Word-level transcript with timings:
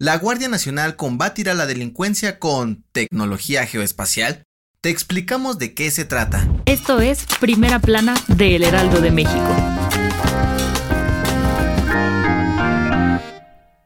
la 0.00 0.16
Guardia 0.16 0.48
Nacional 0.48 0.96
combatirá 0.96 1.52
la 1.52 1.66
delincuencia 1.66 2.38
con 2.38 2.84
tecnología 2.92 3.66
geoespacial. 3.66 4.44
Te 4.80 4.88
explicamos 4.88 5.58
de 5.58 5.74
qué 5.74 5.90
se 5.90 6.06
trata. 6.06 6.48
Esto 6.64 7.00
es 7.00 7.26
Primera 7.38 7.80
Plana 7.80 8.14
de 8.26 8.56
El 8.56 8.62
Heraldo 8.64 9.02
de 9.02 9.10
México. 9.10 9.54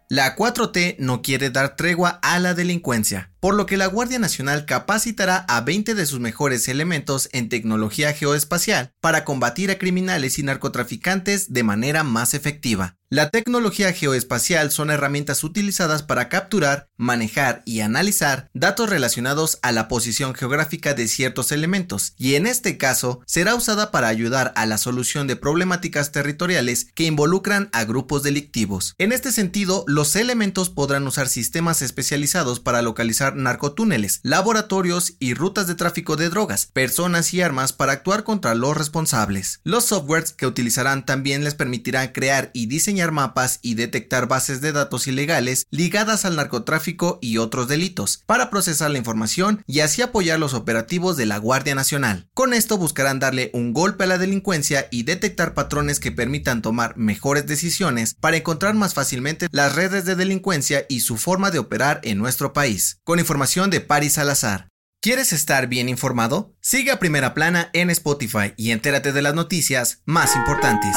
La 0.08 0.36
4T 0.36 0.96
no 1.00 1.20
quiere 1.20 1.50
dar 1.50 1.74
tregua 1.74 2.20
a 2.22 2.38
la 2.38 2.54
delincuencia, 2.54 3.32
por 3.44 3.56
lo 3.56 3.66
que 3.66 3.76
la 3.76 3.84
Guardia 3.88 4.18
Nacional 4.18 4.64
capacitará 4.64 5.44
a 5.48 5.60
20 5.60 5.94
de 5.94 6.06
sus 6.06 6.18
mejores 6.18 6.66
elementos 6.66 7.28
en 7.32 7.50
tecnología 7.50 8.14
geoespacial 8.14 8.94
para 9.02 9.26
combatir 9.26 9.70
a 9.70 9.76
criminales 9.76 10.38
y 10.38 10.42
narcotraficantes 10.44 11.52
de 11.52 11.62
manera 11.62 12.04
más 12.04 12.32
efectiva. 12.32 12.96
La 13.14 13.30
tecnología 13.30 13.92
geoespacial 13.92 14.72
son 14.72 14.90
herramientas 14.90 15.44
utilizadas 15.44 16.02
para 16.02 16.28
capturar, 16.28 16.88
manejar 16.96 17.62
y 17.64 17.80
analizar 17.80 18.50
datos 18.54 18.90
relacionados 18.90 19.60
a 19.62 19.70
la 19.70 19.86
posición 19.86 20.34
geográfica 20.34 20.94
de 20.94 21.06
ciertos 21.06 21.52
elementos, 21.52 22.14
y 22.16 22.34
en 22.34 22.46
este 22.46 22.76
caso 22.76 23.20
será 23.24 23.54
usada 23.54 23.92
para 23.92 24.08
ayudar 24.08 24.52
a 24.56 24.66
la 24.66 24.78
solución 24.78 25.28
de 25.28 25.36
problemáticas 25.36 26.10
territoriales 26.10 26.88
que 26.92 27.04
involucran 27.04 27.68
a 27.72 27.84
grupos 27.84 28.24
delictivos. 28.24 28.94
En 28.98 29.12
este 29.12 29.30
sentido, 29.30 29.84
los 29.86 30.16
elementos 30.16 30.70
podrán 30.70 31.06
usar 31.06 31.28
sistemas 31.28 31.82
especializados 31.82 32.58
para 32.58 32.82
localizar 32.82 33.33
narcotúneles, 33.34 34.20
laboratorios 34.22 35.14
y 35.18 35.34
rutas 35.34 35.66
de 35.66 35.74
tráfico 35.74 36.16
de 36.16 36.28
drogas, 36.28 36.66
personas 36.72 37.32
y 37.34 37.42
armas 37.42 37.72
para 37.72 37.92
actuar 37.92 38.24
contra 38.24 38.54
los 38.54 38.76
responsables. 38.76 39.60
Los 39.64 39.86
softwares 39.86 40.32
que 40.32 40.46
utilizarán 40.46 41.06
también 41.06 41.44
les 41.44 41.54
permitirán 41.54 42.08
crear 42.08 42.50
y 42.52 42.66
diseñar 42.66 43.12
mapas 43.12 43.58
y 43.62 43.74
detectar 43.74 44.28
bases 44.28 44.60
de 44.60 44.72
datos 44.72 45.06
ilegales 45.06 45.66
ligadas 45.70 46.24
al 46.24 46.36
narcotráfico 46.36 47.18
y 47.20 47.38
otros 47.38 47.68
delitos, 47.68 48.22
para 48.26 48.50
procesar 48.50 48.90
la 48.90 48.98
información 48.98 49.62
y 49.66 49.80
así 49.80 50.02
apoyar 50.02 50.38
los 50.38 50.54
operativos 50.54 51.16
de 51.16 51.26
la 51.26 51.38
Guardia 51.38 51.74
Nacional. 51.74 52.28
Con 52.34 52.54
esto 52.54 52.78
buscarán 52.78 53.18
darle 53.18 53.50
un 53.54 53.72
golpe 53.72 54.04
a 54.04 54.06
la 54.06 54.18
delincuencia 54.18 54.88
y 54.90 55.04
detectar 55.04 55.54
patrones 55.54 56.00
que 56.00 56.12
permitan 56.12 56.62
tomar 56.62 56.96
mejores 56.96 57.46
decisiones 57.46 58.14
para 58.14 58.36
encontrar 58.36 58.74
más 58.74 58.94
fácilmente 58.94 59.48
las 59.50 59.74
redes 59.74 60.04
de 60.04 60.16
delincuencia 60.16 60.86
y 60.88 61.00
su 61.00 61.16
forma 61.16 61.50
de 61.50 61.58
operar 61.58 62.00
en 62.04 62.18
nuestro 62.18 62.52
país. 62.52 62.98
Con 63.04 63.18
información 63.24 63.70
de 63.70 63.80
Paris 63.80 64.12
Salazar. 64.12 64.68
¿Quieres 65.00 65.32
estar 65.32 65.66
bien 65.66 65.88
informado? 65.88 66.54
Sigue 66.60 66.90
a 66.90 66.98
Primera 66.98 67.32
Plana 67.34 67.70
en 67.72 67.90
Spotify 67.90 68.52
y 68.56 68.70
entérate 68.70 69.12
de 69.12 69.22
las 69.22 69.34
noticias 69.34 70.02
más 70.04 70.36
importantes. 70.36 70.94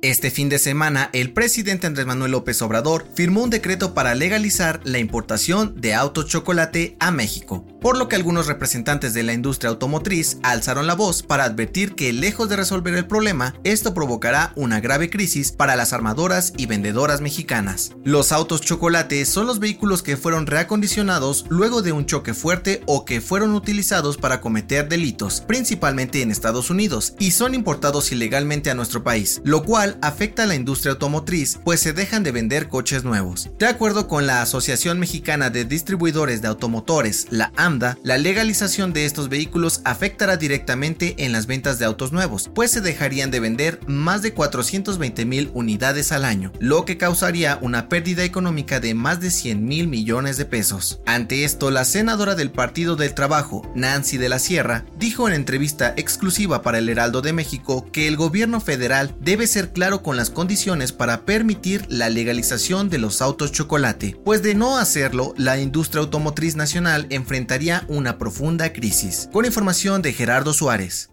Este 0.00 0.30
fin 0.30 0.48
de 0.48 0.60
semana, 0.60 1.10
el 1.12 1.32
presidente 1.32 1.88
Andrés 1.88 2.06
Manuel 2.06 2.30
López 2.30 2.62
Obrador 2.62 3.04
firmó 3.16 3.42
un 3.42 3.50
decreto 3.50 3.94
para 3.94 4.14
legalizar 4.14 4.80
la 4.84 5.00
importación 5.00 5.74
de 5.80 5.92
autos 5.92 6.26
chocolate 6.26 6.96
a 7.00 7.10
México, 7.10 7.66
por 7.80 7.98
lo 7.98 8.08
que 8.08 8.14
algunos 8.14 8.46
representantes 8.46 9.12
de 9.12 9.24
la 9.24 9.32
industria 9.32 9.70
automotriz 9.70 10.38
alzaron 10.44 10.86
la 10.86 10.94
voz 10.94 11.24
para 11.24 11.42
advertir 11.42 11.96
que 11.96 12.12
lejos 12.12 12.48
de 12.48 12.54
resolver 12.54 12.94
el 12.94 13.08
problema, 13.08 13.56
esto 13.64 13.92
provocará 13.92 14.52
una 14.54 14.78
grave 14.78 15.10
crisis 15.10 15.50
para 15.50 15.74
las 15.74 15.92
armadoras 15.92 16.52
y 16.56 16.66
vendedoras 16.66 17.20
mexicanas. 17.20 17.90
Los 18.04 18.30
autos 18.30 18.60
chocolate 18.60 19.24
son 19.24 19.48
los 19.48 19.58
vehículos 19.58 20.04
que 20.04 20.16
fueron 20.16 20.46
reacondicionados 20.46 21.44
luego 21.48 21.82
de 21.82 21.90
un 21.90 22.06
choque 22.06 22.34
fuerte 22.34 22.82
o 22.86 23.04
que 23.04 23.20
fueron 23.20 23.52
utilizados 23.52 24.16
para 24.16 24.40
cometer 24.40 24.88
delitos, 24.88 25.40
principalmente 25.40 26.22
en 26.22 26.30
Estados 26.30 26.70
Unidos, 26.70 27.14
y 27.18 27.32
son 27.32 27.52
importados 27.52 28.12
ilegalmente 28.12 28.70
a 28.70 28.76
nuestro 28.76 29.02
país, 29.02 29.40
lo 29.42 29.64
afecta 30.02 30.42
a 30.42 30.46
la 30.46 30.54
industria 30.54 30.92
automotriz, 30.92 31.58
pues 31.64 31.80
se 31.80 31.92
dejan 31.92 32.22
de 32.22 32.32
vender 32.32 32.68
coches 32.68 33.04
nuevos. 33.04 33.50
De 33.58 33.66
acuerdo 33.66 34.08
con 34.08 34.26
la 34.26 34.42
Asociación 34.42 34.98
Mexicana 34.98 35.50
de 35.50 35.64
Distribuidores 35.64 36.42
de 36.42 36.48
Automotores, 36.48 37.26
la 37.30 37.52
AMDA, 37.56 37.96
la 38.02 38.18
legalización 38.18 38.92
de 38.92 39.06
estos 39.06 39.28
vehículos 39.28 39.80
afectará 39.84 40.36
directamente 40.36 41.14
en 41.18 41.32
las 41.32 41.46
ventas 41.46 41.78
de 41.78 41.84
autos 41.84 42.12
nuevos, 42.12 42.50
pues 42.54 42.70
se 42.70 42.80
dejarían 42.80 43.30
de 43.30 43.40
vender 43.40 43.80
más 43.86 44.22
de 44.22 44.32
420 44.32 45.24
mil 45.24 45.50
unidades 45.54 46.12
al 46.12 46.24
año, 46.24 46.52
lo 46.60 46.84
que 46.84 46.98
causaría 46.98 47.58
una 47.62 47.88
pérdida 47.88 48.24
económica 48.24 48.80
de 48.80 48.94
más 48.94 49.20
de 49.20 49.30
100 49.30 49.64
mil 49.64 49.88
millones 49.88 50.36
de 50.36 50.44
pesos. 50.44 51.00
Ante 51.06 51.44
esto, 51.44 51.70
la 51.70 51.84
senadora 51.84 52.34
del 52.34 52.50
Partido 52.50 52.96
del 52.96 53.14
Trabajo, 53.14 53.70
Nancy 53.74 54.18
de 54.18 54.28
la 54.28 54.38
Sierra, 54.38 54.84
dijo 54.98 55.28
en 55.28 55.34
entrevista 55.34 55.94
exclusiva 55.96 56.62
para 56.62 56.78
el 56.78 56.88
Heraldo 56.88 57.22
de 57.22 57.32
México 57.32 57.86
que 57.92 58.08
el 58.08 58.16
gobierno 58.16 58.60
federal 58.60 59.14
debe 59.20 59.46
ser 59.46 59.72
claro 59.78 60.02
con 60.02 60.16
las 60.16 60.30
condiciones 60.30 60.90
para 60.90 61.24
permitir 61.24 61.86
la 61.88 62.08
legalización 62.08 62.90
de 62.90 62.98
los 62.98 63.22
autos 63.22 63.52
chocolate, 63.52 64.18
pues 64.24 64.42
de 64.42 64.56
no 64.56 64.76
hacerlo, 64.76 65.34
la 65.36 65.60
industria 65.60 66.02
automotriz 66.02 66.56
nacional 66.56 67.06
enfrentaría 67.10 67.84
una 67.86 68.18
profunda 68.18 68.72
crisis. 68.72 69.28
Con 69.32 69.44
información 69.44 70.02
de 70.02 70.12
Gerardo 70.12 70.52
Suárez. 70.52 71.10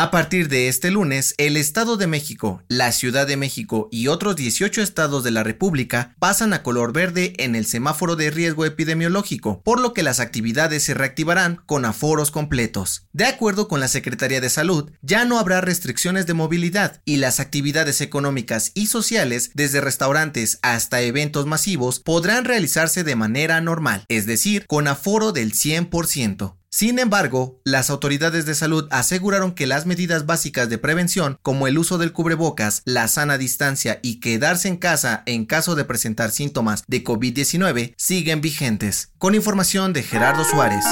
A 0.00 0.12
partir 0.12 0.48
de 0.48 0.68
este 0.68 0.92
lunes, 0.92 1.34
el 1.38 1.56
Estado 1.56 1.96
de 1.96 2.06
México, 2.06 2.62
la 2.68 2.92
Ciudad 2.92 3.26
de 3.26 3.36
México 3.36 3.88
y 3.90 4.06
otros 4.06 4.36
18 4.36 4.80
estados 4.80 5.24
de 5.24 5.32
la 5.32 5.42
República 5.42 6.14
pasan 6.20 6.52
a 6.52 6.62
color 6.62 6.92
verde 6.92 7.32
en 7.38 7.56
el 7.56 7.66
semáforo 7.66 8.14
de 8.14 8.30
riesgo 8.30 8.64
epidemiológico, 8.64 9.60
por 9.64 9.80
lo 9.80 9.94
que 9.94 10.04
las 10.04 10.20
actividades 10.20 10.84
se 10.84 10.94
reactivarán 10.94 11.62
con 11.66 11.84
aforos 11.84 12.30
completos. 12.30 13.08
De 13.12 13.24
acuerdo 13.24 13.66
con 13.66 13.80
la 13.80 13.88
Secretaría 13.88 14.40
de 14.40 14.50
Salud, 14.50 14.92
ya 15.02 15.24
no 15.24 15.36
habrá 15.36 15.60
restricciones 15.60 16.28
de 16.28 16.34
movilidad 16.34 17.02
y 17.04 17.16
las 17.16 17.40
actividades 17.40 18.00
económicas 18.00 18.70
y 18.74 18.86
sociales, 18.86 19.50
desde 19.54 19.80
restaurantes 19.80 20.60
hasta 20.62 21.00
eventos 21.00 21.46
masivos, 21.46 21.98
podrán 21.98 22.44
realizarse 22.44 23.02
de 23.02 23.16
manera 23.16 23.60
normal, 23.60 24.04
es 24.06 24.26
decir, 24.26 24.64
con 24.68 24.86
aforo 24.86 25.32
del 25.32 25.54
100%. 25.54 26.57
Sin 26.78 27.00
embargo, 27.00 27.60
las 27.64 27.90
autoridades 27.90 28.46
de 28.46 28.54
salud 28.54 28.86
aseguraron 28.92 29.50
que 29.50 29.66
las 29.66 29.84
medidas 29.84 30.26
básicas 30.26 30.68
de 30.70 30.78
prevención, 30.78 31.36
como 31.42 31.66
el 31.66 31.76
uso 31.76 31.98
del 31.98 32.12
cubrebocas, 32.12 32.82
la 32.84 33.08
sana 33.08 33.36
distancia 33.36 33.98
y 34.00 34.20
quedarse 34.20 34.68
en 34.68 34.76
casa 34.76 35.24
en 35.26 35.44
caso 35.44 35.74
de 35.74 35.84
presentar 35.84 36.30
síntomas 36.30 36.84
de 36.86 37.02
COVID-19, 37.02 37.94
siguen 37.96 38.40
vigentes. 38.40 39.10
Con 39.18 39.34
información 39.34 39.92
de 39.92 40.04
Gerardo 40.04 40.44
Suárez. 40.44 40.84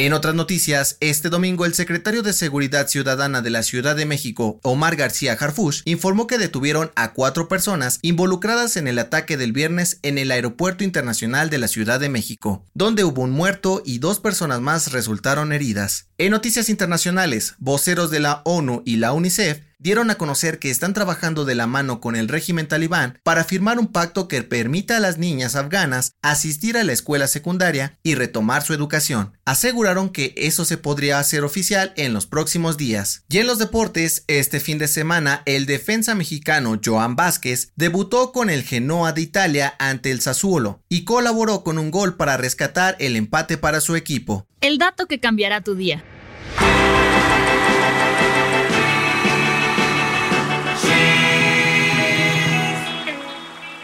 En 0.00 0.12
otras 0.12 0.36
noticias, 0.36 0.96
este 1.00 1.28
domingo 1.28 1.64
el 1.64 1.74
secretario 1.74 2.22
de 2.22 2.32
Seguridad 2.32 2.86
Ciudadana 2.86 3.42
de 3.42 3.50
la 3.50 3.64
Ciudad 3.64 3.96
de 3.96 4.06
México, 4.06 4.60
Omar 4.62 4.94
García 4.94 5.32
Harfush, 5.32 5.80
informó 5.86 6.28
que 6.28 6.38
detuvieron 6.38 6.92
a 6.94 7.12
cuatro 7.14 7.48
personas 7.48 7.98
involucradas 8.02 8.76
en 8.76 8.86
el 8.86 9.00
ataque 9.00 9.36
del 9.36 9.50
viernes 9.50 9.98
en 10.02 10.18
el 10.18 10.30
Aeropuerto 10.30 10.84
Internacional 10.84 11.50
de 11.50 11.58
la 11.58 11.66
Ciudad 11.66 11.98
de 11.98 12.10
México, 12.10 12.64
donde 12.74 13.02
hubo 13.02 13.22
un 13.22 13.32
muerto 13.32 13.82
y 13.84 13.98
dos 13.98 14.20
personas 14.20 14.60
más 14.60 14.92
resultaron 14.92 15.52
heridas. 15.52 16.06
En 16.16 16.30
noticias 16.30 16.68
internacionales, 16.68 17.56
voceros 17.58 18.12
de 18.12 18.20
la 18.20 18.42
ONU 18.44 18.84
y 18.86 18.98
la 18.98 19.12
UNICEF 19.12 19.62
dieron 19.78 20.10
a 20.10 20.16
conocer 20.16 20.58
que 20.58 20.70
están 20.70 20.92
trabajando 20.92 21.44
de 21.44 21.54
la 21.54 21.66
mano 21.66 22.00
con 22.00 22.16
el 22.16 22.28
régimen 22.28 22.66
talibán 22.66 23.18
para 23.22 23.44
firmar 23.44 23.78
un 23.78 23.86
pacto 23.86 24.26
que 24.28 24.42
permita 24.42 24.96
a 24.96 25.00
las 25.00 25.18
niñas 25.18 25.54
afganas 25.56 26.14
asistir 26.22 26.76
a 26.76 26.84
la 26.84 26.92
escuela 26.92 27.28
secundaria 27.28 27.98
y 28.02 28.14
retomar 28.14 28.62
su 28.62 28.74
educación. 28.74 29.36
Aseguraron 29.44 30.10
que 30.10 30.34
eso 30.36 30.64
se 30.64 30.76
podría 30.76 31.18
hacer 31.18 31.44
oficial 31.44 31.92
en 31.96 32.12
los 32.12 32.26
próximos 32.26 32.76
días. 32.76 33.24
Y 33.28 33.38
en 33.38 33.46
los 33.46 33.58
deportes, 33.58 34.24
este 34.26 34.60
fin 34.60 34.78
de 34.78 34.88
semana, 34.88 35.42
el 35.46 35.66
defensa 35.66 36.14
mexicano 36.14 36.80
Joan 36.84 37.16
Vázquez 37.16 37.72
debutó 37.76 38.32
con 38.32 38.50
el 38.50 38.64
Genoa 38.64 39.12
de 39.12 39.22
Italia 39.22 39.74
ante 39.78 40.10
el 40.10 40.20
Sassuolo 40.20 40.82
y 40.88 41.04
colaboró 41.04 41.62
con 41.62 41.78
un 41.78 41.90
gol 41.90 42.16
para 42.16 42.36
rescatar 42.36 42.96
el 42.98 43.16
empate 43.16 43.58
para 43.58 43.80
su 43.80 43.94
equipo. 43.96 44.46
El 44.60 44.78
dato 44.78 45.06
que 45.06 45.20
cambiará 45.20 45.62
tu 45.62 45.76
día. 45.76 46.04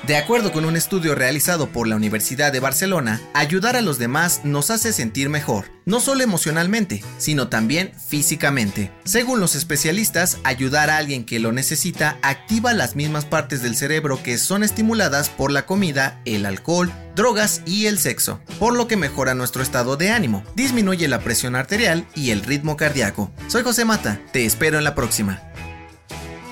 De 0.07 0.19
acuerdo 0.19 0.53
con 0.53 0.67
un 0.67 0.77
estudio 0.77 1.15
realizado 1.15 1.71
por 1.71 1.89
la 1.89 1.97
Universidad 1.97 2.53
de 2.53 2.61
Barcelona, 2.61 3.23
ayudar 3.33 3.75
a 3.75 3.81
los 3.81 3.99
demás 3.99 4.43
nos 4.45 4.71
hace 4.71 4.93
sentir 4.93 5.31
mejor, 5.31 5.71
no 5.87 5.99
solo 5.99 6.23
emocionalmente, 6.23 7.03
sino 7.17 7.49
también 7.49 7.91
físicamente. 8.07 8.91
Según 9.05 9.41
los 9.41 9.55
especialistas, 9.55 10.37
ayudar 10.45 10.91
a 10.91 10.99
alguien 10.99 11.25
que 11.25 11.39
lo 11.39 11.53
necesita 11.53 12.19
activa 12.21 12.75
las 12.75 12.97
mismas 12.97 13.25
partes 13.25 13.63
del 13.63 13.77
cerebro 13.77 14.23
que 14.23 14.37
son 14.37 14.63
estimuladas 14.63 15.31
por 15.31 15.51
la 15.51 15.65
comida, 15.65 16.21
el 16.27 16.45
alcohol, 16.45 16.93
drogas 17.17 17.63
y 17.65 17.87
el 17.87 17.99
sexo, 17.99 18.41
por 18.59 18.77
lo 18.77 18.87
que 18.87 18.99
mejora 18.99 19.35
nuestro 19.35 19.63
estado 19.63 19.97
de 19.97 20.11
ánimo, 20.11 20.45
disminuye 20.55 21.09
la 21.09 21.21
presión 21.21 21.57
arterial 21.57 22.07
y 22.15 22.29
el 22.29 22.43
ritmo 22.43 22.77
cardíaco. 22.77 23.33
Soy 23.49 23.63
José 23.63 23.87
Mata, 23.87 24.21
te 24.35 24.45
espero 24.45 24.77
en 24.77 24.85
la 24.85 24.95
próxima. 24.95 25.41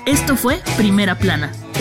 Esto 0.07 0.37
fue 0.37 0.63
Primera 0.79 1.19
Plana, 1.19 1.53